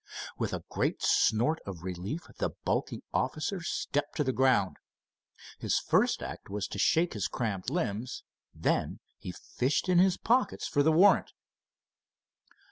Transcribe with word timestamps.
With 0.35 0.51
a 0.51 0.63
great 0.67 1.03
snort 1.03 1.59
of 1.63 1.83
relief 1.83 2.23
the 2.39 2.49
bulky 2.65 3.03
officer 3.13 3.61
stepped 3.61 4.15
to 4.15 4.23
the 4.23 4.33
ground. 4.33 4.77
His 5.59 5.77
first 5.77 6.23
act 6.23 6.49
was 6.49 6.67
to 6.69 6.79
shake 6.79 7.13
his 7.13 7.27
cramped 7.27 7.69
limbs. 7.69 8.23
Then 8.51 8.99
he 9.19 9.31
fished 9.31 9.87
in 9.87 9.99
his 9.99 10.17
pockets 10.17 10.67
for 10.67 10.81
the 10.81 10.91
warrant. 10.91 11.33